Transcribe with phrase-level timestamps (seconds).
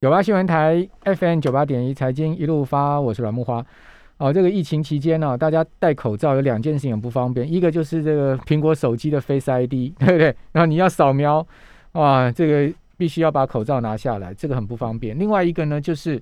[0.00, 3.62] 九八新闻台 FM 九八点一财经一路发，我是阮木花。
[4.16, 10.34] 哦，这个疫情期间呢，大家戴口罩有两件事情很不方便，一个就是这个苹果手机的 Face ID， 对不对？
[10.52, 11.46] 然后你要扫描，
[11.92, 15.18] 哇，这个必须要把口罩拿下来，这个很不方便。
[15.18, 16.18] 另外一个呢，就是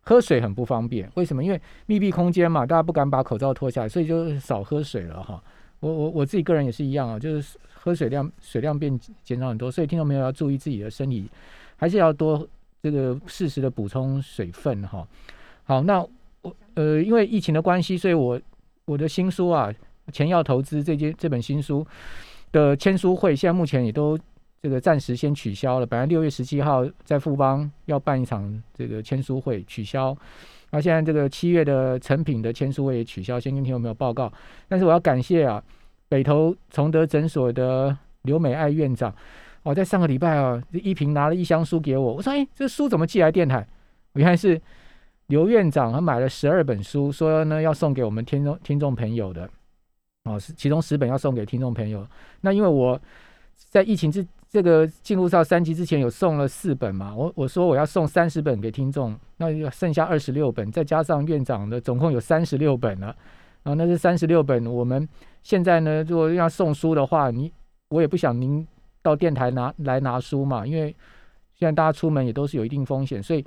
[0.00, 1.44] 喝水很不方便，为什么？
[1.44, 5.40] 因为密闭空间嘛，大家不敢把口罩脱下来，所以就少喝水了哈。
[5.78, 11.30] 我我我自己个人也是一样啊，就是喝水量水量变减少很多，所以听众朋友要注意自己的身体，
[11.76, 12.44] 还是要多。
[12.82, 15.06] 这个适时的补充水分哈，
[15.64, 16.00] 好，那
[16.40, 18.40] 我呃，因为疫情的关系，所以我
[18.86, 19.70] 我的新书啊，
[20.10, 21.86] 钱要投资这件这本新书
[22.52, 24.18] 的签书会，现在目前也都
[24.62, 25.84] 这个暂时先取消了。
[25.84, 30.16] 本来六月十七号在富邦要办一场这个签书会，取消。
[30.70, 34.32] 那现在这个七月的成品的签书会也取消，先跟听有没有报告？
[34.68, 35.62] 但是我要感谢啊，
[36.08, 39.14] 北投崇德诊所的刘美爱院长。
[39.62, 42.14] 哦，在上个礼拜啊，依萍拿了一箱书给我。
[42.14, 43.66] 我说：“哎，这书怎么寄来电台？”
[44.14, 44.60] 原来是
[45.26, 49.48] 刘院长他买了十二本书，说呢要送给我们听众听众朋友的。
[50.24, 52.06] 哦，是其中十本要送给听众朋友。
[52.40, 52.98] 那因为我
[53.54, 63.14] 在疫情之这个进入到三级之前有送了四本嘛，我我说我要送三十本给听众，那剩下二十六本，再加上院长的，总共有三十六本了。
[63.62, 64.66] 啊，那是三十六本。
[64.66, 65.06] 我们
[65.42, 67.52] 现在呢，如果要送书的话，你
[67.90, 68.66] 我也不想您。
[69.02, 70.94] 到电台拿来拿书嘛，因为
[71.54, 73.44] 现在大家出门也都是有一定风险，所以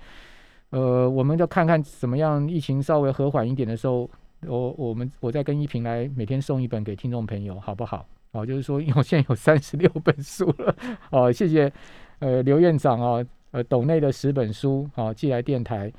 [0.72, 4.10] 呃，我们就看看怎么样疫情稍微和缓一点的时候，
[4.48, 8.06] 我我们我再跟一平来每天送一本给听众朋友，好不好？
[8.32, 10.76] 哦，就是说，因为我现在有三十六本书了，
[11.12, 11.72] 哦，谢谢
[12.20, 15.92] 呃刘院长啊，呃斗内的十本书啊寄来电台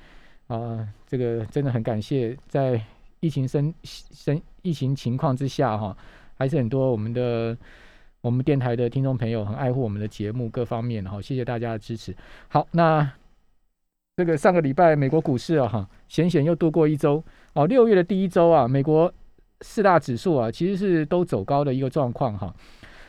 [0.48, 2.80] 啊，这个真的很感谢，在
[3.20, 5.96] 疫情生生疫情情况之下哈，
[6.36, 7.56] 还是很多我们的。
[8.24, 12.16] 我们电台的听众朋友很爱护我们的节目，各方面哈，谢谢大家的支持。
[12.48, 13.06] 好，那
[14.16, 17.66] 这个上个礼拜美国股市啊哈，险险又度过一周哦。
[17.66, 19.12] 六月的第一周啊，美国
[19.60, 22.54] 四大指数啊，其实是都走高的一个状况哈。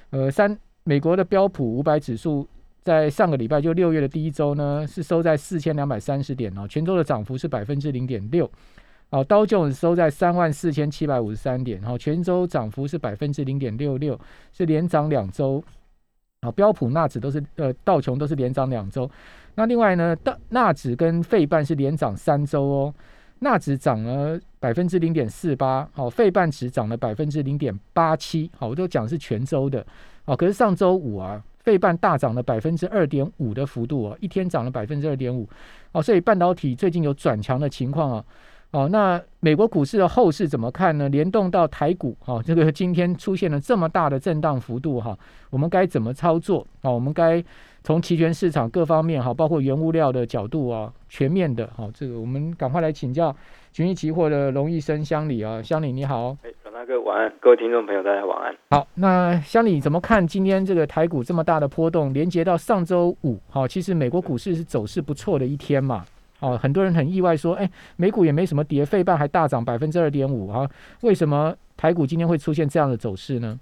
[0.09, 2.45] 呃，三美国的标普五百指数
[2.83, 8.51] 在上个礼拜就六月的第一周呢，是收在四千两百三十点哦，全周的涨幅是百分之零点六。
[9.11, 14.19] 好，刀琼收在三万四千七百五十三点，好，全周涨幅是百分之零点六六，
[14.51, 15.63] 是连涨两周。
[16.41, 19.09] 好，标普纳指都是呃道琼都是连涨两周。
[19.55, 22.93] 那另外呢，道纳指跟费半是连涨三周哦。
[23.39, 28.49] 纳指涨了百分之零点四八，好，费半指涨了百分之零点八七。
[28.57, 29.85] 好，我都讲是全周的。
[30.25, 35.47] 好，可是上周五啊，费半大涨了百分之二点五的幅度哦，一天涨了百分之二点五。
[35.93, 38.17] 哦，所以半导体最近有转强的情况啊。
[38.17, 38.25] 哦，
[38.89, 41.07] 那美国股市的后市怎么看呢？
[41.09, 45.17] 联动到台股，哈， 这个今天出现了这么大的震荡幅度，哈，
[45.49, 46.65] 我们该怎么操作？
[46.81, 47.43] 啊，我们该
[47.83, 53.33] 从期权市场各方面，哈，包括原物料的角度啊，全面的，哈，这个我们赶快来请教
[53.71, 58.55] 群益期货的龙医生乡里啊，乡里你好，哎，老大哥晚安，各位听众朋友大家晚安。
[58.71, 62.13] 好，那乡里怎么看今天这个台股这么大的波动？
[62.13, 66.03] 连接到上周五，好，其实美国股市是走势不错的一天嘛。
[66.41, 70.67] 哦，很多人很意外说，哎，美股也没什么跌，费半还大涨百分之二点五啊，
[71.01, 73.57] 为什么台股今天会出现这样的走势呢？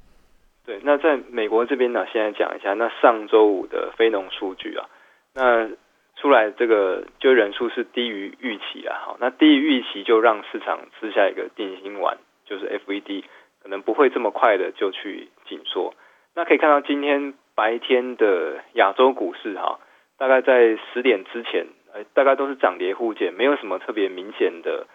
[0.65, 4.89] 对，那在美国这边呢，现在讲一下，那上周五的非农数据啊，
[5.35, 5.69] 那
[6.15, 13.23] 出来这个就人数是低于预期啊，好，那低于预期就让市场吃下一个定心丸，就是 FED
[13.61, 15.93] 可能不会这么快的就去紧缩。
[16.33, 19.79] 那可以看到今天白天的亚洲股市哈，
[20.17, 21.67] 大概在十点之前。
[21.93, 24.87] 呃，大概都是涨跌互见，没有什么特别明显的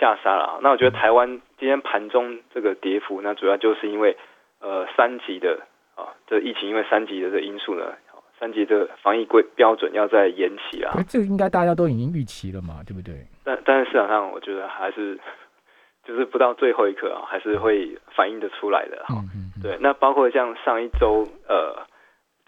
[0.00, 0.58] 下杀了。
[0.62, 4.16] 那我觉得台湾今天盘中这个跌幅，那主要就是因为
[4.60, 5.60] 呃三级的
[5.94, 7.94] 啊，这疫情因为三级的这因素呢，
[8.40, 10.92] 三级的防疫规标准要再延期啊。
[11.08, 13.14] 这个应该大家都已经预期了嘛，对不对？
[13.44, 15.16] 但但是市场上，我觉得还是
[16.04, 19.04] 就是不到最后一刻啊，还是会反映的出来的。
[19.10, 19.62] 嗯嗯。
[19.62, 21.86] 对，那包括像上一周呃。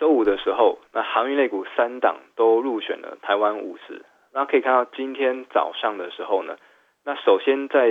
[0.03, 4.05] 周五的时候，那航运类股三档都入选了台湾五十。
[4.33, 6.57] 那可以看到今天早上的时候呢，
[7.05, 7.89] 那首先在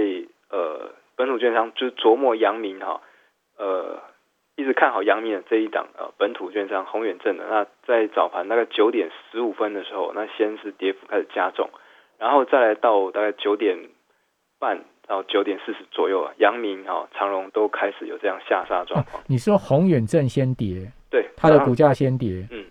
[0.49, 2.99] 呃本土券商就是琢磨阳明哈，
[3.57, 4.01] 呃
[4.57, 7.45] 一直看好阳明的这一档呃本土券商宏远证的。
[7.49, 11.69] 那在早盘大概九点十五分的时候，那先是跌幅开始加重，
[12.17, 13.77] 然后再来到大概九点
[14.59, 19.23] 半到九点四十左右啊，阳明哈长荣都开始有这样下杀状况。
[19.29, 20.91] 你说宏远正先跌？
[21.11, 22.47] 对，它的股价先跌。
[22.49, 22.65] 嗯，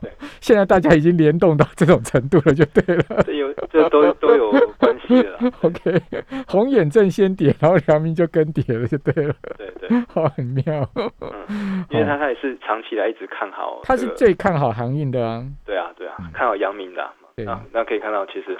[0.00, 0.10] 对，
[0.40, 3.02] 现在大家已经联动到这种程度了，就对了。
[3.26, 5.38] 这有，这都都有关系的。
[5.62, 6.00] OK，
[6.46, 9.34] 红眼症先跌，然后梁明就跟跌了，就对了。
[9.58, 10.88] 对对，好，很妙。
[11.48, 15.44] 嗯，因为他他也是长期来一直看好，他是最看好航运的啊。
[15.66, 17.02] 对啊，对啊，看好阳明的。
[17.02, 18.56] 啊那可以看到，其实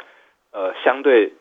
[0.51, 1.33] 呃，相对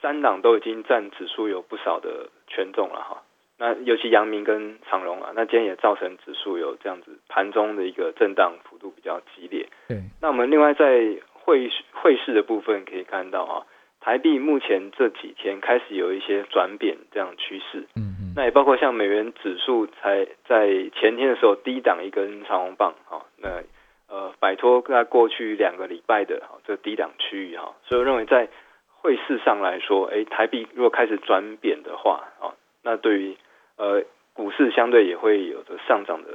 [0.00, 3.20] 三档都已经占指数有不少的权重了哈。
[3.58, 9.66] 那尤其阳明跟长荣啊，那今天也造成指数有这样子盘中的一个震荡幅度比较激烈。
[9.88, 13.66] 对，那我们另外在汇汇市的部分可以看到啊，
[14.00, 17.86] 台币目前这几天开始有一些转贬这样趋势。
[17.96, 18.32] 嗯嗯。
[18.36, 23.62] 那也包括像美元指数才在前天的时候低档一根长红棒啊，那
[24.08, 28.50] 呃摆脱在过去两个礼拜的哈这低档区域哈，所以我认为在
[28.88, 32.52] 汇市上来说，哎，台币如果开始转贬的话啊，
[32.82, 33.36] 那对于
[33.76, 34.02] 呃，
[34.32, 36.28] 股市相对也会有着上涨的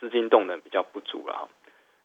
[0.00, 1.48] 资金动能比较不足了哈。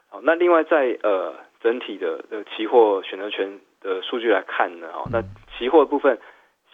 [0.09, 5.21] 好，那另外在呃整体的呃期货选择权的数据来看呢，哈，那
[5.57, 6.19] 期货部分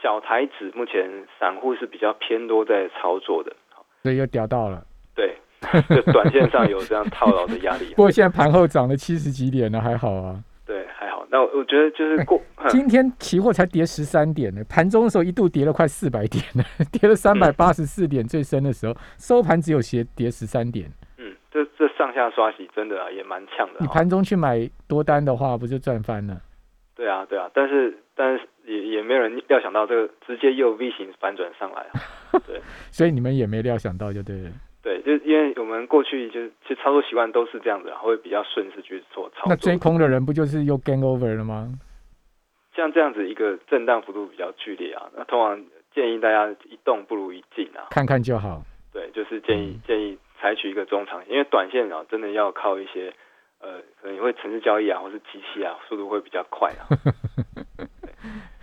[0.01, 3.55] 小台指目前散户是比较偏多在操作的，
[4.03, 4.83] 所以又掉到了，
[5.15, 5.35] 对，
[5.89, 7.93] 就短线上有这样套牢的压力。
[7.97, 10.43] 不过现在盘后涨了七十几点呢，还好啊。
[10.67, 11.25] 对，还好。
[11.31, 20.91] 那我觉得就是过今天期货才跌十三点呢，盘中的时候一度跌了快四百点呢， 跌了三百八十四点，最深的时候收盘只有跌跌十三点。
[21.17, 23.79] 嗯，这这上下刷洗真的啊也蛮呛的。
[23.79, 26.41] 你盘中去买多单的话，不就赚翻了？
[26.93, 32.39] 对啊，对啊，但是但是也也没有人料想到这个直接又 V 型反转上来啊。
[32.45, 32.59] 对，
[32.91, 34.49] 所以你们也没料想到就对了。
[34.87, 39.47] 对，就因为我们过去就是其实操作习惯都是这样子，然后会比较顺势去做操作。
[39.49, 41.69] 那追空的人不就是又 gain over 了吗？
[42.73, 45.61] 像这样子一个震荡幅度比较剧烈啊，那通常
[45.93, 48.61] 建议大家一动不如一静啊，看看就好。
[48.93, 53.13] 对，就是建议建议采取一个中长线，因为短线啊真的要靠一些
[53.59, 56.87] 呃可能会城市交易啊，或是机器啊，速度会比较快啊。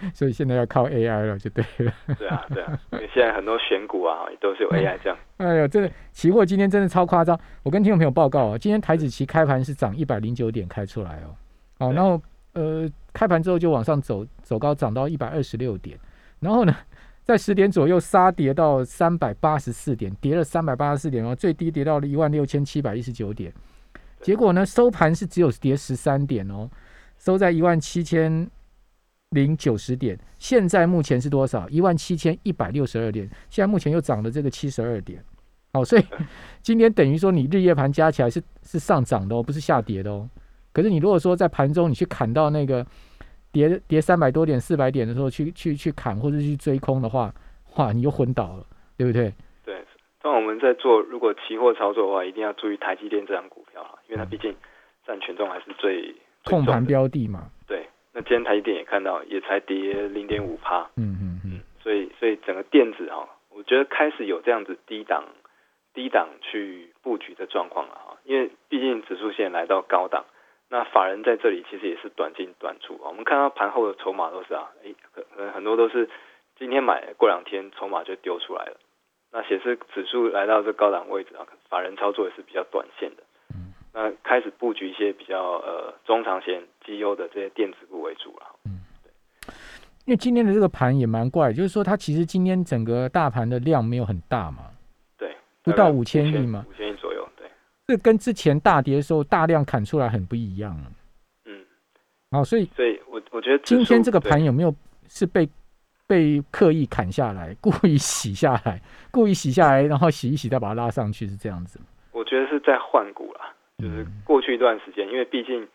[0.12, 1.92] 所以现在要靠 AI 了，就对了。
[2.18, 5.18] 对啊，对啊，因为现在很多选股啊，都是有 AI 这样。
[5.38, 7.38] 哎呦，真的，期货今天真的超夸张。
[7.62, 11.34] 我跟听众朋友报告啊，今天台子期开盘是涨一百零九点开出来哦。
[11.78, 12.20] 哦，然后
[12.52, 15.98] 呃，开盘之后就往上走，走高涨到一百二十六点，
[16.40, 16.74] 然后呢，
[17.24, 23.52] 在十点左右杀跌到三百八十四点，跌了三百八十四点哦，最低跌到了一万六千七百一十九点。
[24.20, 26.70] 结果呢，收盘是只有跌十三点哦，
[27.18, 28.48] 收在一万七千。
[29.34, 31.68] 零九十点，现在目前是多少？
[31.68, 33.28] 一万七千一百六十二点。
[33.50, 35.22] 现在目前又涨了这个七十二点，
[35.72, 36.02] 好，所以
[36.62, 40.30] 今天等于说你日夜盘加起来是是上涨的哦，不是下跌的哦。
[40.72, 42.86] 可是你如果说在盘中你去砍到那个
[43.52, 47.34] 跌跌三百多点、四百点的时候去去去砍或者去追空的话，
[47.76, 48.66] 哇，你又昏倒了，
[48.96, 49.32] 对不对？
[49.64, 49.84] 对。
[50.22, 54.54] 当我们在做如果期货操作的话，一定要注意台积电这张股票啊，因为它毕竟
[55.06, 56.14] 占权重还是最
[56.44, 57.50] 控盘标的嘛。
[57.66, 57.86] 对。
[58.16, 65.24] 那今天台积电也看到，也才跌零点五趴，嗯嗯嗯，所以所以整个电子哈，我觉得开始有这样子低档
[65.92, 70.24] 低档去布局的状况了哈，因为毕竟指数线来到高档，
[70.70, 76.08] 那法人在这里其实也是短进短出啊，我们看到盘后的筹码都是啊，哎，可能很多都是
[76.56, 78.76] 今天买过两天筹码就丢出来了，
[79.32, 83.24] 那显示指数来到这高档位置啊，法人操作也是比较短线的。
[83.94, 88.46] 那开始布局一些比较呃中长线绩优的这些电子股为主了。
[88.64, 89.54] 嗯，对。
[90.04, 94.64] 因为今天的这个盘也蛮怪，就是说它其实今天整个大盘的量没有很大嘛。
[95.16, 95.36] 对。
[95.62, 96.66] 不到五千亿嘛。
[96.68, 97.48] 五千亿左右，对。
[97.86, 100.76] 这跟之前大跌的时候大量砍出来很不一样。
[101.44, 101.64] 嗯。
[102.32, 104.74] 好，所以，所以我我觉得今天这个盘有没有
[105.08, 105.48] 是被
[106.08, 111.78] 被刻意砍下来，故意洗下来，故意洗下来，然后洗一洗再把它拉上去，是这样子
[112.10, 113.33] 我觉得是在换股了。
[113.84, 115.68] 就是过去一段时间，因为毕竟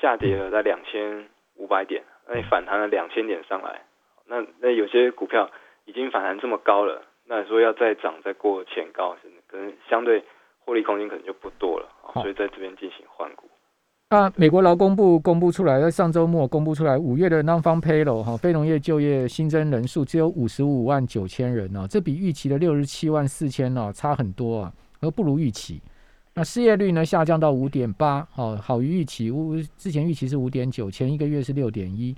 [0.00, 3.80] 下跌了在两千五百点，那你反弹了两千点上来，
[4.26, 5.50] 那那有些股票
[5.86, 10.22] 已经反弹这么高了，那说要再涨再过前高，可能相对
[10.58, 13.48] 获利空间可能就不多了，所以在这边进行换股。
[14.10, 25.80] 那美国劳工部公布出来，在上周末公布出来，五月的 non-farm payroll 哈非农业就业新增人数只有五十五万九千人哦，这比预期的六十七万四千哦差很多啊，而不如预期。
[26.38, 29.28] 那失业率呢下降到五点八，哦，好于预期。
[29.28, 32.14] 五之前预期是五点九，前一个月是六点一，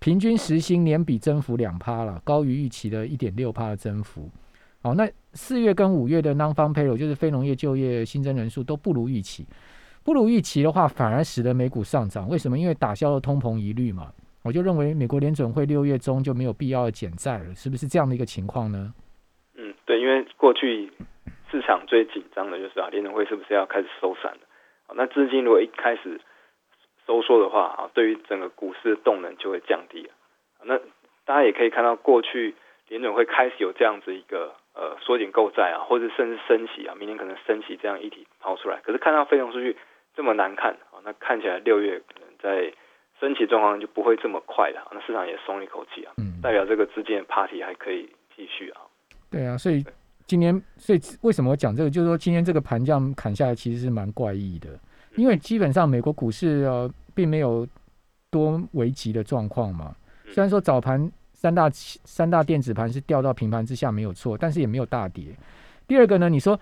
[0.00, 4.28] 平均时薪年比增幅两趴了，高于预期的一点六趴的增幅。
[4.82, 9.46] 好，那四月跟五月的 non-farm payroll 就是非农业就业新增人数都不如预期，
[10.02, 12.28] 不如预期的话，反而使得美股上涨。
[12.28, 12.58] 为什么？
[12.58, 14.12] 因为打消了通膨疑虑嘛。
[14.42, 18.92] 我就认为美国联准会六月中就没有必要减债了，是不是这样的一个情况呢？
[19.54, 20.90] 嗯，对，因为过去。
[21.52, 24.40] 市场最紧张的就是啊，联储会是不是要开始收散了？
[24.94, 26.18] 那资金如果一开始
[27.06, 30.14] 收缩的话啊，对于整个股市的动能就会降低了。
[30.64, 30.78] 那
[31.26, 32.54] 大家也可以看到，过去
[32.88, 38.80] 联准会开始有这样子一个呃缩减购债啊，或者甚至升息啊，明年可能升息这样议题抛出来。
[38.82, 39.76] 可是看到非农数据
[40.16, 42.72] 这么难看啊，那看起来六月可能在
[43.20, 48.80] 升息状况就不会这么快了，那市场也松一口气啊，嗯，代表这个资金的 party 还可以继续啊。
[49.30, 49.84] 对啊，所以
[50.32, 54.70] 今天，所以为什么我讲这个，就是说今天这个盘这样砍下来，其实是蛮怪异的，
[55.16, 57.68] 因为基本上美国股市呃并没有
[58.30, 59.94] 多危急的状况嘛。
[60.32, 65.26] 虽然说早盘三大三大电子盘是掉到平盘之下没有错，但是也没有大跌。
[65.86, 66.58] 第二个呢，你说，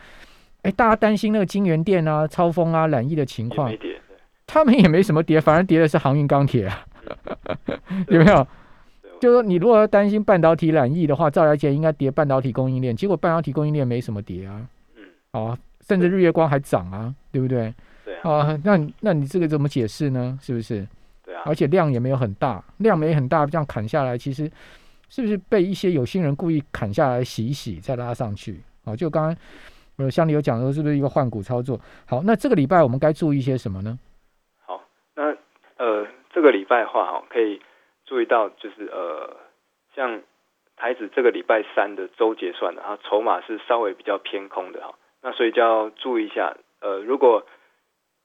[0.62, 3.72] 哎，大家担心那个金源电啊、超风啊、染疫的情况，
[4.48, 6.84] 他们也没什么跌，反而跌的是航运钢铁啊，
[8.10, 8.44] 有没有？
[9.20, 17.72] 就是说，你如果要担心半导体染疫的话，赵来讲应该跌半导体供应链，结果半导体供应链没什么跌啊，嗯，哦，甚至日月光还涨啊，对不对？
[18.04, 20.38] 对啊，那那你这个怎么解释呢？
[20.42, 20.86] 是不是？
[21.22, 24.50] 对啊，而且量也没有很大，量没很大，这样砍下来，其实
[25.10, 28.60] 是不是被一些有心人故意砍下来洗一洗，再拉上去？
[28.84, 29.36] 哦，就刚刚
[29.96, 31.78] 呃，像你有讲说，是不是一个换股操作？
[32.06, 33.98] 好，那这个礼拜我们该注意些什么呢？
[34.64, 34.80] 好，
[35.14, 35.24] 那
[35.76, 37.60] 呃，这个礼拜的话，哈，可以。
[38.10, 39.36] 注意到就是呃，
[39.94, 40.20] 像
[40.76, 47.46] 台子这个礼拜三的周结算的，它筹码是稍微比较偏空的哈，那所以就要注意一下，呃，如果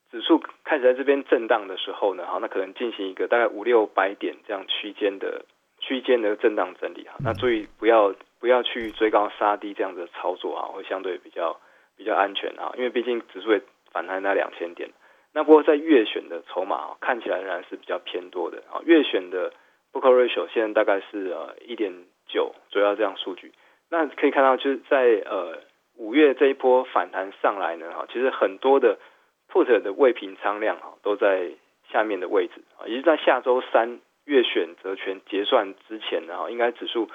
[0.10, 5.46] 指数开始在这边震荡的时候呢，哈，那可能进行一个大概五六百点这样区间的
[5.80, 11.60] 区间的震荡整理哈，那注意不要不要去追高杀低这样的操作啊，会相对比较
[11.96, 13.62] 比较安全啊，因为毕竟指数也
[13.92, 14.90] 反弹在两千点，
[15.32, 19.54] 那不过在月选的筹码啊，看起来仍然是比较偏多的啊，月选的。
[19.96, 21.94] Book ratio 现在大概是呃一点
[22.28, 23.54] 九左右这样数据，
[23.90, 25.58] 那可以看到就是在呃
[25.96, 29.00] 五月这一波反弹上来呢哈，其实很多的
[29.50, 31.50] put 的未平仓量哈都在
[31.90, 37.10] 下面的位置啊，也是在下周三月选择权结算之前呢哈，应该指数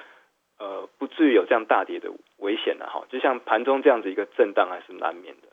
[0.57, 5.49] 呃不至于有这样大跌的危险的哈，就像盘中这样子一个震荡还是难免的，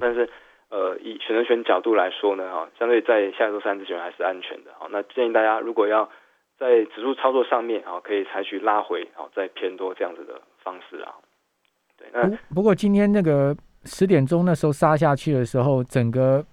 [0.00, 0.28] 但是
[0.68, 6.10] 呃以选择权角度来说呢哈，相对在下周三之前还是安全的哈，那建议大家如果要
[6.60, 11.14] 在指数操作上面啊，可以采取拉回啊，再偏多这样子的方式啊。
[11.96, 16.44] 对，那不过今天那个十点钟那时候杀下去的时候，整个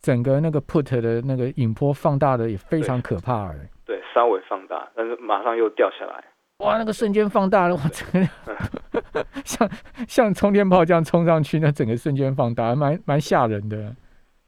[0.00, 3.56] 整个那个 put 的那个影波放大的也非常可怕哎。
[3.84, 6.22] 对，稍微放大，但是马上又掉下来。
[6.58, 9.68] 哇，那个瞬间放大了，哇，整个 像
[10.06, 13.94] 像冲天炮这样冲上去，那整个瞬间放大，蛮蛮吓人的。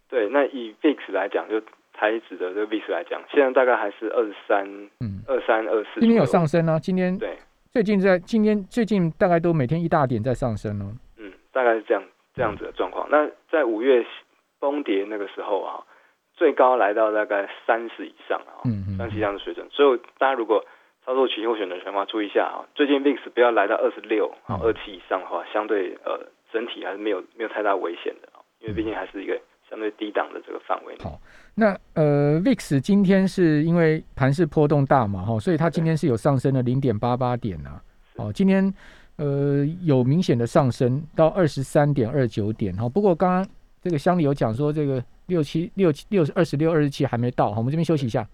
[0.08, 1.60] 对，那以 VIX 来讲就。
[1.98, 4.64] 台指的这个 VIX 来讲，现在大概还是二十三，
[5.00, 5.98] 嗯，二三二四。
[5.98, 7.36] 今天有上升啊，今天对，
[7.72, 10.94] 最近在今天最近大概都每天一大点在上升哦。
[11.16, 12.02] 嗯，大概是这样
[12.34, 13.08] 这样子的状况。
[13.10, 14.06] 那在五月
[14.60, 15.82] 崩跌那个时候啊，
[16.34, 19.66] 最高来到大概三十以上啊，嗯三十以上的水准。
[19.72, 20.64] 所以大家如果
[21.04, 26.20] 操作期货选择权的话，注意一下啊，最近 VIX 不要来到二十六啊二七以上的话，相对呃
[26.52, 29.36] 整体还是没有没有太大危险的啊，因为毕竟还是一个。
[29.70, 30.96] 相对低档的这个范围。
[31.04, 31.20] 好，
[31.60, 37.80] 那呃，VIX 今天是因为盘势波动大嘛，哈，所以它今天是有上升了零点八八点呐。
[38.14, 38.72] 哦，今天
[39.16, 42.72] 呃有明显的上升到二十三点二九点。
[42.76, 43.48] 哈，不过刚刚
[43.82, 47.50] 这个乡里有讲说，这个六七六七六二十六二十七还没到。
[47.50, 48.24] 好，我们这边休息一下。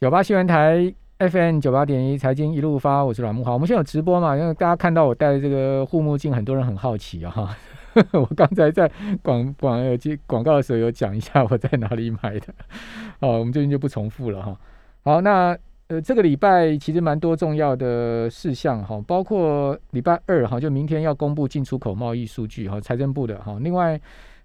[0.00, 3.52] 九八新闻台 FM 九八点一财经一路发，我是阮木华。
[3.52, 4.36] 我们现在有直播嘛？
[4.36, 7.56] 因为大家看到我戴这个护目镜，很多人很好奇啊，哈。
[8.12, 8.90] 我刚才在
[9.22, 12.54] 广广耳机广告的时候有讲一下我在哪里买的，
[13.20, 14.58] 好，我们最近就不重复了哈。
[15.04, 15.56] 好，那
[15.88, 24.00] 呃这个礼拜其实蛮多重要的事项哈，包括礼拜二哈，就明天要公布进出口贸易数据哈，财政部的哈，另外。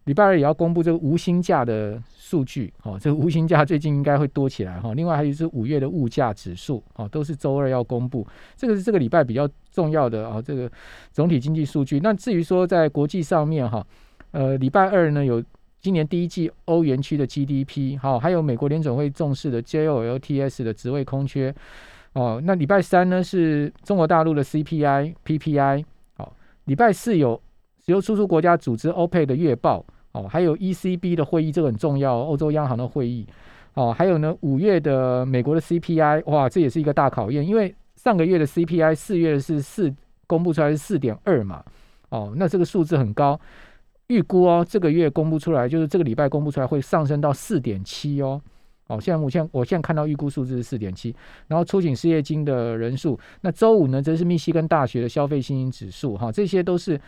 [0.08, 4.94] 礼拜二也要公布这个无薪假的数据，哦，这个无薪假最近应该会多起来哈。
[4.94, 10.72] 另外还有是五月的物价指数，哦，都是周二要公布，这个是这个礼拜比较重要的啊，这个
[11.12, 12.00] 总体经济数据。
[12.00, 13.86] 那至于说在国际上面哈，
[14.32, 15.44] 呃，礼拜二呢有
[15.82, 21.54] 今年第一季欧元区的 GDP，好，还有美国联总会重视的 JOLTS 的职位空缺，
[22.14, 25.84] 哦，那礼拜三呢是中国大陆的 CPI、PPI，
[26.16, 26.34] 好，
[26.64, 27.42] 礼拜四有
[27.86, 29.86] 石油输出国家组织 OPEC 的月报。
[30.18, 32.18] 哦，还有 ECB 的会议，这个很重要。
[32.18, 33.28] 欧洲央行的会议，
[33.76, 39.94] 哦，还有呢，五月的美国的 CPI，哇，这也是一个大考验，因为上个月的 CPI 四月是四
[40.26, 41.64] 公布出来是四点二嘛，
[42.10, 43.40] 哦，那这个数字很高，
[44.08, 48.42] 预估哦，这个月公布出来就是这个礼拜公布出来会上升到四点七哦，
[48.88, 51.16] 哦，现在目前我现在看到预估数字是四点七，
[51.48, 57.00] 然后出警失业金的人数，那周五呢则是密西根大学的消费信心指数，哈，这些都是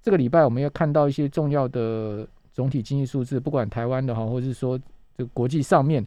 [0.00, 2.26] 这个礼拜我们要看到一些重要的。
[2.54, 4.78] 总体经济数字，不管台湾的哈，或是说
[5.16, 6.02] 这个国际上面，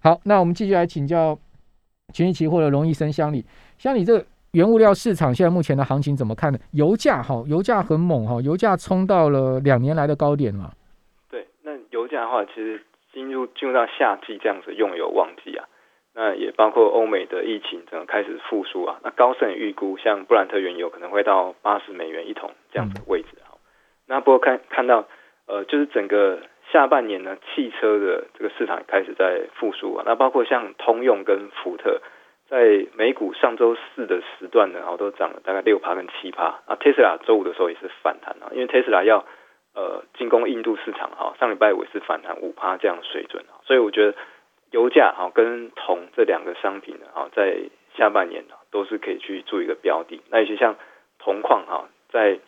[0.00, 1.38] 好，那我们继续来请教
[2.14, 3.44] 权益期货的龙医生乡里，
[3.76, 6.58] 像你这个原物料市场现在目前的行情怎么看呢？
[6.72, 10.72] 油价哈，油价很猛哈，油价冲到了两年来的高点嘛。
[11.30, 12.82] 对，那油价的话，其实
[13.12, 15.68] 进入进入到夏季这样子用油旺季啊，
[16.14, 23.52] 那也包括欧美的疫情整个开始复苏啊，那高盛预估像布兰特原油可能会到八十美元一桶这样子的位置啊。
[24.06, 25.06] 那不过看看到
[25.52, 26.38] 呃，就是整个
[26.72, 32.00] 下半年呢，汽车的这个市场开始在复苏啊，那包括像通用跟福特。
[32.48, 36.76] 在美股上周四的时段呢，然后都涨了大概六趴跟七趴啊。
[36.76, 39.24] 特斯拉周五的时候也是反弹啊，因为特斯拉要
[39.74, 44.14] 呃进攻印度市场哈，上礼拜五是反弹五趴这样水准啊，所以我觉得
[44.70, 47.56] 油价哈跟铜这两个商品呢，哈在
[47.96, 50.20] 下半年呢都是可以去做一个标的。
[50.30, 50.76] 那有些像
[51.18, 52.38] 铜矿哈，在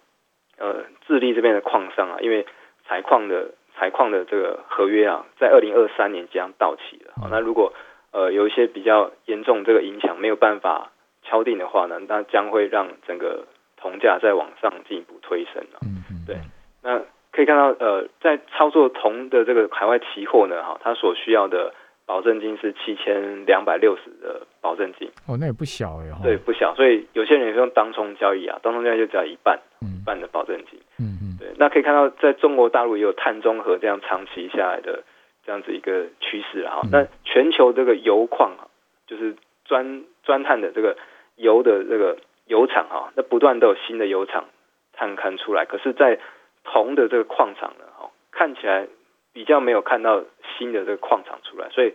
[0.58, 2.44] 呃智利这边的矿商啊，因为
[2.87, 7.73] 采矿的采矿的这个合约啊，在二零二三年即将到期了啊，那如果
[8.12, 10.93] 呃，有一些比较严重这个影响没有办法
[11.25, 13.45] 敲定的话呢，那将会让整个
[13.76, 15.81] 铜价再往上进一步推升了。
[15.83, 16.37] 嗯嗯，对。
[16.83, 17.00] 那
[17.33, 21.75] 可以看到，呃，在操作铜的这个海外期货呢，哈，它所需要的
[22.07, 25.11] 保证金是七千两百六十的保证金。
[25.26, 26.12] 哦，那也不小哎。
[26.23, 26.73] 对，不小。
[26.76, 30.79] 所以有些人也是用当冲交易啊，当冲交易就只要一半，一半的保证金。
[31.00, 31.13] 嗯嗯。
[31.44, 35.04] 对，那可以看到，在中国大陆也有碳中和这样长期下来的。
[35.46, 38.64] 这样子一个趋势啊，那全球这个油矿啊，
[39.06, 39.36] 就是
[39.66, 40.96] 钻钻探的这个
[41.36, 44.46] 油的这个油厂啊，那不断都有新的油厂
[44.94, 46.18] 探勘出来，可是，在
[46.64, 48.88] 铜的这个矿场呢，哈，看起来
[49.34, 50.24] 比较没有看到
[50.56, 51.92] 新的这个矿场出来，所以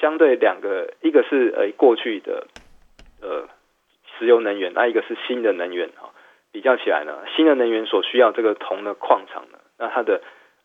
[0.00, 2.48] 相对两个，一个是呃过去的
[3.20, 3.48] 呃
[4.18, 6.10] 石油能源，那一个是新的能源哈，
[6.52, 10.20] 比较起来呢，新的能源所需要这个铜的矿场呢，那它的。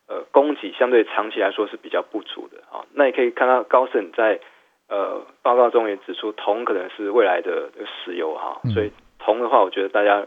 [0.10, 2.80] 呃，供给相对长期来说是比较不足的啊。
[2.94, 4.40] 那也可以看到高盛在
[4.88, 8.58] 呃报告中也指出，铜可能是未来的石油哈。
[8.74, 8.90] 所以
[9.20, 10.26] 铜的话，我觉得大家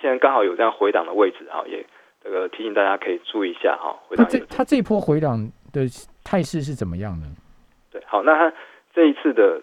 [0.00, 1.84] 现在刚好有这样回档的位置哈，也
[2.22, 3.98] 这个提醒大家可以注意一下哈。
[4.14, 5.80] 它这它这一波回档的
[6.24, 7.26] 态势是怎么样呢？
[7.90, 8.56] 对，好，那它
[8.94, 9.60] 这一次的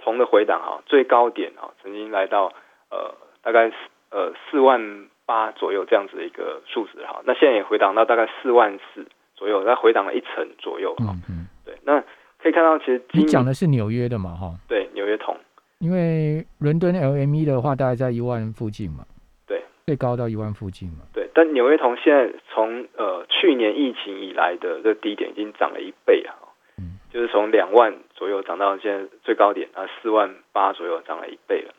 [0.00, 2.52] 铜的回档哈，最高点哈，曾经来到
[2.90, 3.70] 呃大概
[4.10, 5.08] 呃四万。
[5.28, 11.04] 八左右这样子的一个数值哈，那现在也回档到大概四万四左右，再回档了一成左右哈。
[11.10, 12.02] 嗯嗯，对，那
[12.38, 14.54] 可以看到其实你讲的是纽约的嘛哈？
[14.66, 15.36] 对，纽约铜。
[15.80, 19.04] 因为伦敦 LME 的话，大概在一万附近嘛。
[19.46, 21.04] 对，最高到一万附近嘛。
[21.12, 26.32] 对，但纽约铜现在从呃去年疫情以来的这低点已经涨了一倍啊，
[26.78, 31.74] 嗯，就是从两万左右涨到现在最高点啊四万八左右涨了一倍了，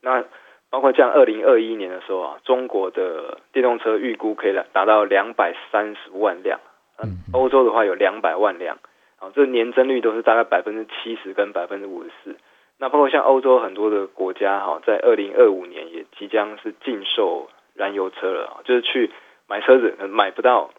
[0.00, 0.24] 那。
[0.70, 6.60] 包括像二零二一年的时候啊，中国的电动车预估可以达到两百三十万辆，
[6.98, 8.76] 嗯，欧洲的话有两百万辆，
[9.18, 12.36] 啊，这年增率都是大概百分之七十跟百分之五十四。
[12.76, 19.10] 那包括像欧洲很多的国家哈，在二零二五年也即将是禁售燃油车了，就是去
[19.48, 20.70] 买车子买不到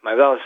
[0.00, 0.38] 买不到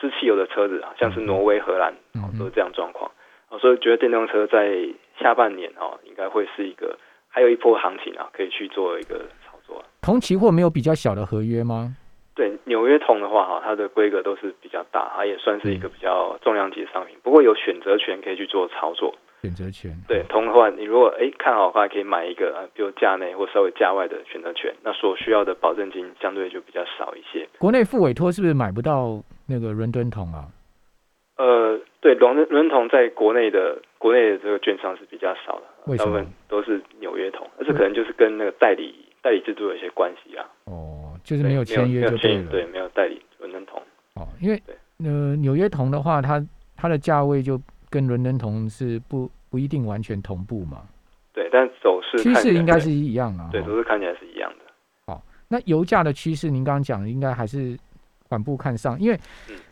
[0.00, 1.94] 吃汽油的车子啊，像是挪威、荷兰，
[2.36, 3.12] 都是这样状况，
[3.50, 4.88] 啊，所以觉得电动车在
[5.20, 6.98] 下半年哦，应该会是一个。
[7.32, 9.82] 还有一波行情啊，可以去做一个操作。
[10.02, 11.96] 铜期货没有比较小的合约吗？
[12.34, 17.16] 对，纽约铜的话哈，它的规格都是比较大，它也算是一个比较重量级的商品。
[17.22, 19.14] 不过有选择权可以去做操作。
[19.42, 19.90] 选择权。
[20.06, 27.48] 对，铜的话，你如果哎看好的话，可以买一个啊，比如价内或稍微价外的选择权，那所需要的保证金相对就比较少一些。
[27.58, 30.46] 国内付委托是不是买不到那个伦敦铜啊？
[31.36, 40.44] 呃，对，伦敦伦铜在国内的国内的这个券商是比较少的，大部分都是纽约铜，而这可能就是跟那个代理代理制度有一些关系啊。
[40.64, 43.80] 哦，就是没有签约就对了，对，没有代理伦敦铜。
[44.16, 44.60] 哦，因为
[44.98, 46.44] 呃纽约铜的话，它
[46.76, 50.82] 它的价位就跟伦敦铜是不不一定完全同步嘛。
[51.32, 53.48] 对，但走势趋势应该是一样啊。
[53.52, 54.64] 对，都是看起来是一样的。
[55.06, 57.78] 好，那油价的趋势，您刚刚讲的应该还是。
[58.28, 59.20] 缓步看上，因为，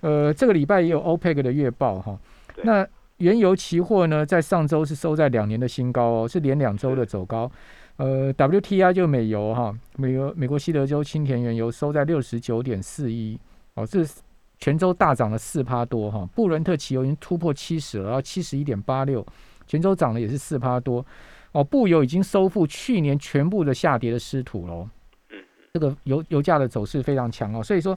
[0.03, 2.15] 呃，这个礼拜也有 OPEC 的月报哈。
[2.63, 2.87] 那
[3.21, 7.51] 原油期货呢，在上周是收在两年的新高哦，是连两周的走高。
[7.97, 13.39] 呃，WTI 就美油哈，美国美国西德州清田原油收在六十九点四一
[13.75, 14.01] 哦，这
[14.59, 16.27] 全州大涨了四趴多哈。
[16.35, 19.25] 布伦特汽油已经突破七十了，然后七十一点八六，
[19.67, 21.05] 全州涨了也是四趴多
[21.53, 21.63] 哦。
[21.63, 24.89] 布油已经收复去年全部的下跌的失土喽。
[25.29, 25.37] 嗯，
[25.75, 27.97] 这个油油价的走势非常强哦，所以说。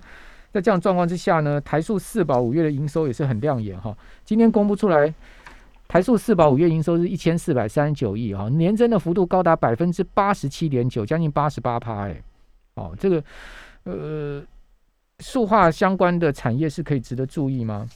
[0.53, 3.91] 在这样状况之下呢，台塑四宝五月的营收也是很亮眼哈。
[4.23, 5.11] 今天公布出来，
[5.87, 12.21] 台塑四宝五月营收是一千四百三十九亿哈，年增的幅度高达百分之八十七点九，将近八十八趴哎。
[12.75, 13.23] 哦，这个
[13.85, 14.43] 呃，
[15.17, 17.87] 塑化相关的产业是可以值得注意吗？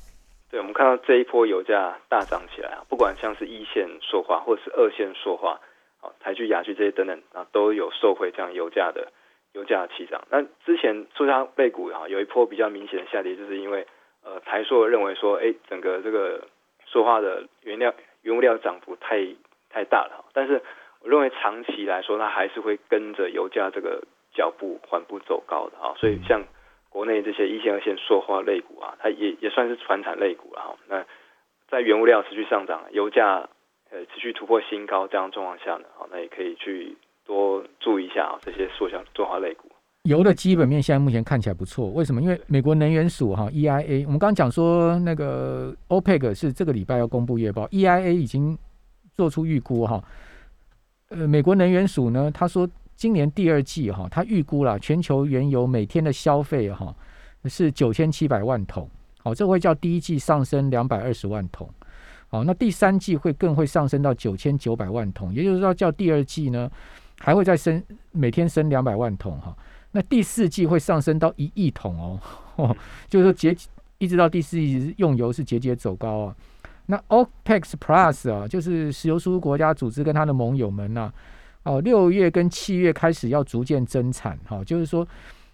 [0.50, 5.60] 对，我们看到这一波油价大涨起来啊，不管像是一线塑化或是二线塑化，
[6.02, 9.12] 哦，台剧、雅剧这些等等啊，都有受惠这样油价的。
[9.58, 13.88] 油价齐涨，那之前塑胶类股哈有一波比较明显的下跌，就是因为
[14.24, 16.48] 呃台塑认为说，哎，整个这个
[16.86, 17.92] 塑化的原料
[18.22, 19.26] 原物料涨幅太
[19.72, 20.62] 太大了，但是
[21.02, 26.44] 我认为长期来说，它还是会跟着油价这个脚步缓步走高的啊，所以像
[26.90, 30.76] 国内这些一线二线塑化类股啊，它也也算是传产类股了哈。
[30.88, 31.04] 那
[31.68, 33.50] 在原物料持续上涨，油价
[33.90, 36.96] 呃持续突破新高这样状况下呢，好，那也可以去
[37.28, 39.70] 多注意一下啊这些塑橡塑化类股。
[40.04, 42.22] 油的基本面现在目前看起来不错，为什么？
[42.22, 48.58] 因为美国能源署哈 EIA，我们刚刚讲说那个 OPEC 是这个礼拜要公布月报，EIA 已经
[49.14, 50.02] 做出预估哈。
[51.10, 56.96] 呃，美国能源署呢，他说今年第二季哈，他预估了全球原油每天的消费哈
[57.46, 58.90] 是九千七百万桶，
[59.24, 61.70] 好，这会叫第一季上升两百二十万桶，
[62.30, 66.70] 好，那第三季会更会上升到九千九百万桶，也就是说叫第二季呢
[67.20, 69.56] 还会再升每天升两百万桶哈。
[69.92, 72.20] 那第四季会上升到一亿桶
[72.56, 72.76] 哦，
[73.08, 73.56] 就是说节
[73.98, 76.36] 一直到第四季用油是节节走高啊。
[76.86, 81.12] 那 OPEC Plus 啊，就是石油输出国家组织跟他的盟友们呐，
[81.64, 85.06] 哦，六月跟七月开始要逐渐增产哈，就是说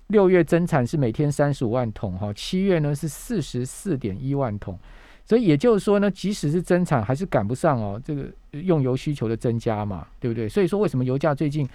[0.07, 4.77] 六月增产是每天三十五万桶哈，七月呢是四十四点一万桶，
[5.25, 10.47] 所以也就是说呢，即使是增产还是赶不上哦这个用油需求的增加嘛，对不对？
[10.49, 11.67] 所以说为什么油价最近？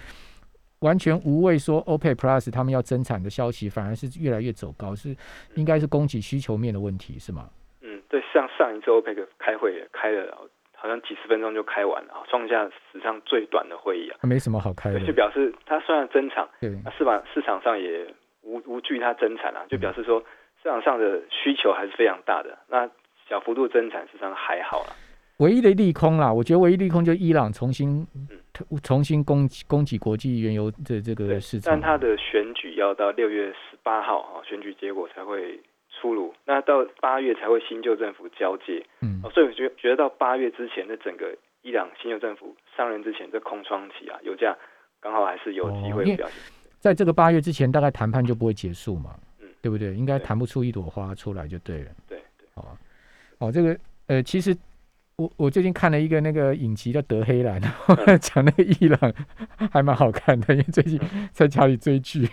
[0.79, 5.13] 完全无畏说 OPEC Plus 他们要增产的消息，反而是越来越走高，是
[5.55, 7.49] 应该是供给需求面的问题，是吗？
[7.81, 10.37] 嗯，对，像上一周 OPEC 开会也开了，
[10.73, 17.21] 好像几十分钟就开完了，创下史上最短的会议啊，没什么好开的，就表示它虽然增产，对，是吧？
[17.33, 18.07] 市场上也
[18.43, 20.23] 无无惧它增产啊，就表示说
[20.63, 22.89] 市场上的需求还是非常大的，那
[23.29, 24.95] 小幅度增产实际上还好了。
[25.37, 28.05] 唯一的利空啦，我觉得唯一利空就伊朗重新
[28.83, 31.71] 重新供供给国际原油的这个市场。
[31.71, 35.57] 但它的选举要到六月十八号啊，选举结果才会
[35.89, 36.33] 出炉。
[36.45, 38.85] 那到八月才会新旧政府交接。
[39.01, 44.57] 嗯，所以我觉觉得到八月之前的整个伊朗新旧政府上任之前这空窗期啊，油价
[44.99, 46.53] 刚好还是有机会表现。
[46.79, 49.15] 在这个八月之前，大概谈判就不会结束嘛？
[49.39, 49.93] 嗯，对不对？
[49.93, 51.91] 应该谈不出一朵花出来就对了。
[52.09, 52.65] 对对，哦
[53.39, 54.55] 哦，这个呃，其实。
[55.19, 57.59] 我我最近看了一个那个影集叫《德黑兰》，
[58.23, 59.13] 讲那个伊朗
[59.69, 60.97] 还蛮好看的，因为最近
[61.33, 62.25] 在家里追剧。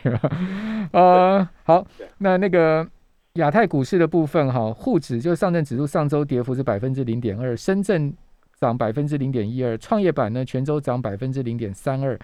[0.93, 1.85] 呃，好，
[2.19, 2.89] 那那个
[3.33, 8.15] 亚太股市的部分哈，沪指就上证指数上周跌幅是百分之零点二，深圳
[8.61, 12.17] 涨百分之零点一二，创业板呢全周涨百分之零点三二，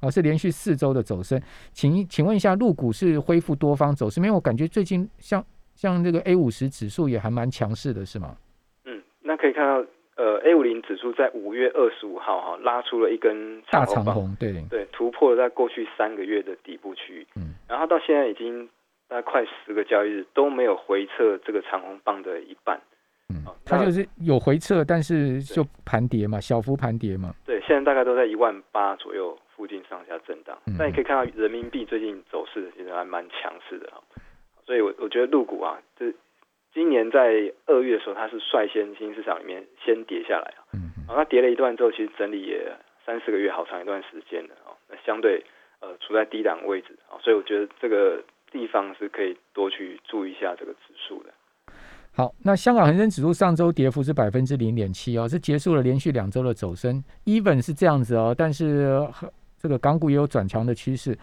[0.00, 1.40] 啊，是连续四周的走升。
[1.72, 4.20] 请请问一下，陆股是恢复多方走势？
[4.20, 5.42] 没有我感觉最近像
[5.80, 8.36] 像这个 A 五十指数也还蛮强势的，是吗？
[8.84, 9.88] 嗯，那可以看到。
[10.16, 14.52] 呃，A 五零指数在五月二十五号哈拉出了一根大长红，对。
[14.68, 18.68] 对，突破了在过去三个月的底部区域，嗯，然后到现在已经
[19.08, 22.78] 大概快十个交易日都没有回撤这个长红棒的一半，
[23.30, 34.02] 嗯，它就是有回撤，但是就盘跌嘛，小幅盘跌嘛，对，现在大概都在一万八左右附近上下震荡，那你可以看到人民币最近走势其实还蛮强势的哈，
[34.70, 36.14] 所以我我觉得入股啊，这。
[36.72, 42.72] 今年在二月的时候，它是率先新兴市场里面先跌下来啊，嗯，然后它跌了一段之后，其实整理也
[43.04, 45.44] 三四个月，好长一段时间了哦，那相对
[45.80, 51.30] 呃处在低档位置啊，所以我觉得这个地方是可以多去注意一下这个指数的。
[52.14, 59.04] 好，那香港恒生指数上周跌幅是百分之零点七哦，是结束了连续两周的走升，even 是这样子哦，但是
[59.58, 61.18] 这个港股也有转强的趋势。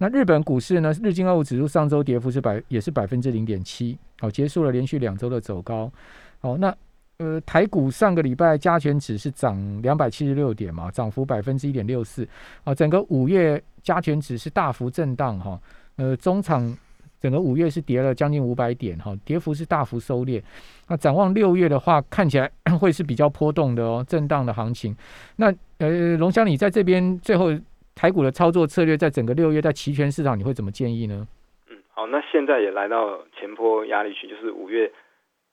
[0.00, 0.92] 那日本股市呢？
[1.02, 5.90] 日经二五指数上周跌幅是百，也是百分之零点七，好，结束了连续两周的走高。
[6.38, 6.72] 好，那
[7.16, 12.26] 呃，台股上个礼拜加权指是涨两百七十六点嘛，涨幅百分之一点六四。
[12.62, 15.60] 啊，整个五月加权指是大幅震荡哈，
[15.96, 16.72] 呃，中场
[17.20, 20.40] 整个五月是跌了将近五百点哈，跌幅是大幅收敛。
[20.86, 24.96] 那展望六月的话，看起来 会是比较波动的哦，震荡的行情。
[25.34, 27.52] 那呃，龙香，你在这边最后。
[27.98, 31.26] 台股的操作策略，在整个六月在期权市场，你会怎么建议呢？
[31.68, 34.88] 嗯，好，那现在也来到前坡压力区，就是五月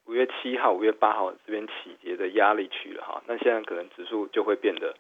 [0.05, 3.19] 五月七号、五月八号这边起跌的压力区了哈。
[3.25, 4.93] 那现在可能指数就会变得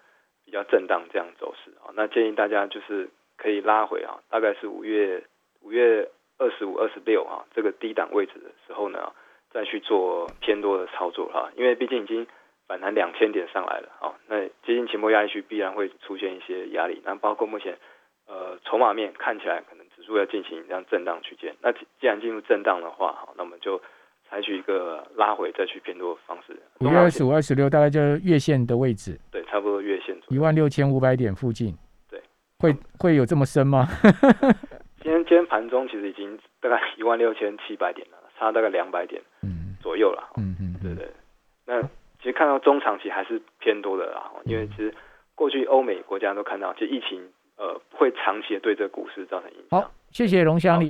[0.43, 1.93] 比较震荡这样走势啊。
[1.93, 5.23] 那建议大家就是可以拉回啊，大概是五月
[5.61, 9.13] 五月二十五、二十六啊这个低档位置的时候呢，
[9.51, 11.51] 再去做偏多的操作哈。
[11.55, 12.25] 因为毕竟已经。
[12.67, 17.77] 反弹两千点上来了，哦，那接近前波压力区必然会出现一些压力，那包括目前
[18.27, 23.79] 呃筹码面看起来可能指数要进行这样震荡区间，那既然进入震荡的话，好，那我们就
[24.27, 26.59] 采取一个拉回再去偏多的方式。
[26.79, 31.77] 五月二十五、二十六大概就是月线的位置，对，差不多月线一万六千五百点附近，
[32.09, 32.19] 对，
[32.57, 33.87] 会会有这么深吗？
[35.03, 39.21] 今天今天盘中其实已经大概一万六千七百点了，差大概两百点。
[39.43, 39.77] 嗯。
[39.79, 40.31] 左右了。
[40.37, 41.07] 嗯嗯，对对。
[41.63, 41.79] 那
[42.25, 44.91] 其实看到中长期还是偏多的啦，因为其实
[45.35, 47.21] 过去欧美国家都看到，其实疫情
[47.55, 49.79] 呃会长期的对这个股市造成影响。
[49.79, 50.83] 好，谢谢龙祥利。